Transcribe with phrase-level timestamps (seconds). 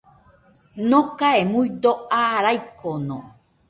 [0.89, 1.91] Nokae muido
[2.21, 3.17] aa raikono.